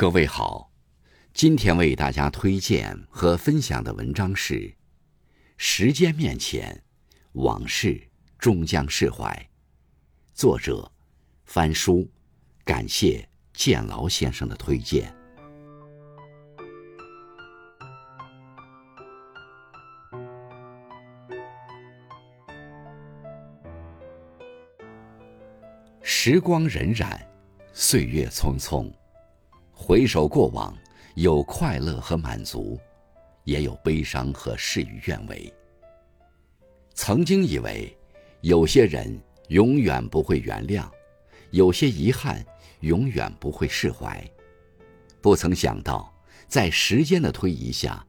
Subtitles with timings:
[0.00, 0.72] 各位好，
[1.34, 4.54] 今天为大家推荐和分享的文章是
[5.58, 6.82] 《时间面前，
[7.32, 8.08] 往事
[8.38, 9.28] 终将释怀》，
[10.32, 10.90] 作者
[11.44, 12.10] 翻书，
[12.64, 15.14] 感谢建劳先生的推荐。
[26.00, 27.20] 时光荏苒，
[27.74, 28.90] 岁月匆匆。
[29.82, 30.76] 回首过往，
[31.14, 32.78] 有快乐和满足，
[33.44, 35.50] 也有悲伤和事与愿违。
[36.92, 37.96] 曾经以为，
[38.42, 40.86] 有些人永远不会原谅，
[41.50, 42.44] 有些遗憾
[42.80, 44.22] 永远不会释怀。
[45.22, 46.12] 不曾想到，
[46.46, 48.06] 在时间的推移下，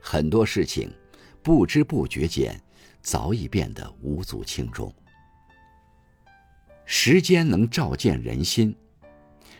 [0.00, 0.92] 很多事情
[1.40, 2.60] 不知不觉间
[3.00, 4.92] 早已变得无足轻重。
[6.84, 8.76] 时间能照见人心。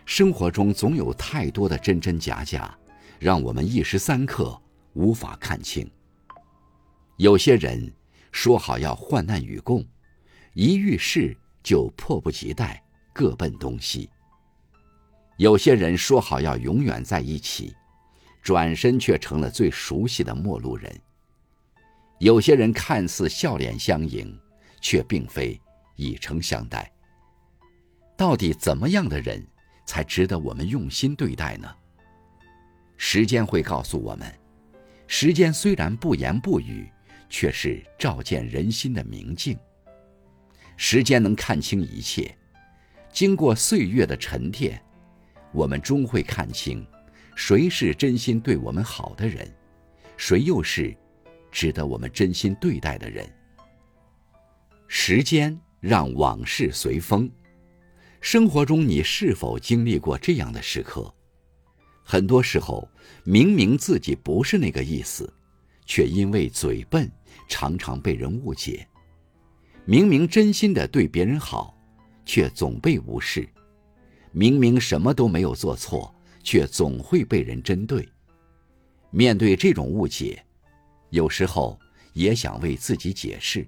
[0.06, 2.72] 生活中总有太多的真真假假，
[3.18, 4.58] 让我们一时三刻
[4.94, 5.90] 无法看清。
[7.16, 7.92] 有些人
[8.30, 9.84] 说好要患难与共，
[10.54, 12.80] 一遇事就迫不及待
[13.12, 14.08] 各奔东西；
[15.38, 17.74] 有些人说好要永远在一起，
[18.42, 20.88] 转身却成了最熟悉的陌路人；
[22.20, 24.38] 有些人看似笑脸相迎，
[24.80, 25.60] 却并非
[25.96, 26.90] 以诚相待。
[28.16, 29.44] 到底怎么样的人？
[29.86, 31.74] 才值得我们用心对待呢。
[32.98, 34.30] 时间会告诉我们，
[35.06, 36.90] 时间虽然不言不语，
[37.30, 39.58] 却是照见人心的明镜。
[40.76, 42.36] 时间能看清一切，
[43.10, 44.82] 经过岁月的沉淀，
[45.52, 46.86] 我们终会看清，
[47.34, 49.50] 谁是真心对我们好的人，
[50.16, 50.94] 谁又是
[51.50, 53.26] 值得我们真心对待的人。
[54.88, 57.30] 时间让往事随风。
[58.20, 61.12] 生活中，你是否经历过这样的时刻？
[62.02, 62.88] 很多时候，
[63.24, 65.32] 明明自己不是那个意思，
[65.84, 67.10] 却因为嘴笨，
[67.48, 68.86] 常常被人误解；
[69.84, 71.76] 明明真心的对别人好，
[72.24, 73.42] 却总被无视；
[74.32, 78.08] 明明什么都没有做错，却总会被人针对。
[79.10, 80.44] 面对这种误解，
[81.10, 81.78] 有时候
[82.12, 83.66] 也想为自己解释，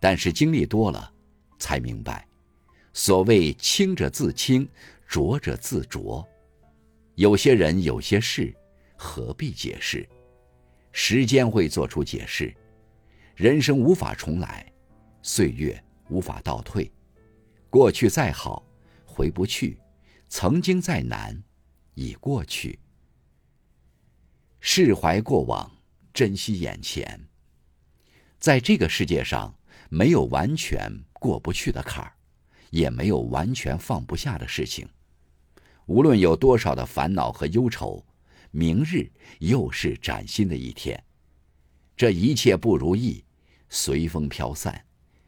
[0.00, 1.12] 但是经历多了，
[1.58, 2.25] 才明白。
[2.98, 4.66] 所谓清者自清，
[5.06, 6.26] 浊者自浊。
[7.16, 8.56] 有些人，有些事，
[8.96, 10.08] 何必解释？
[10.92, 12.56] 时间会做出解释。
[13.34, 14.72] 人生无法重来，
[15.20, 16.90] 岁月无法倒退。
[17.68, 18.64] 过去再好，
[19.04, 19.76] 回不去；
[20.30, 21.38] 曾经再难，
[21.96, 22.78] 已过去。
[24.58, 25.70] 释怀过往，
[26.14, 27.28] 珍惜眼前。
[28.38, 29.54] 在这个世界上，
[29.90, 32.15] 没有完全过不去的坎儿。
[32.76, 34.86] 也没有完全放不下的事情。
[35.86, 38.04] 无论有多少的烦恼和忧愁，
[38.50, 41.02] 明日又是崭新的一天。
[41.96, 43.24] 这一切不如意，
[43.70, 44.84] 随风飘散。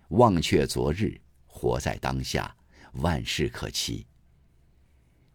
[0.08, 2.54] 忘却昨日，活在当下，
[2.94, 4.06] 万事可期。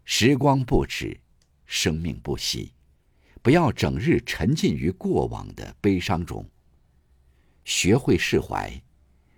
[0.04, 1.20] 时光不止，
[1.66, 2.74] 生命不息。
[3.42, 6.48] 不要整日沉浸于过往的悲伤中。
[7.66, 8.72] 学会释怀，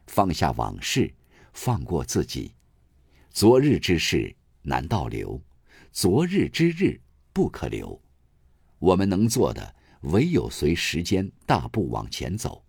[0.08, 1.14] 放下往事，
[1.54, 2.54] 放过自己。
[3.36, 5.42] 昨日之事难倒流，
[5.92, 7.02] 昨日之日
[7.34, 8.02] 不可留。
[8.80, 12.64] 我们能做的，唯有随时间大步往前走。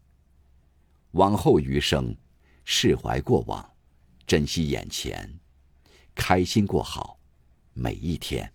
[1.12, 2.16] 往后余生，
[2.65, 3.75] 释怀过往，
[4.27, 5.38] 珍惜眼前，
[6.16, 7.21] 开心过好
[7.72, 8.53] 每一天。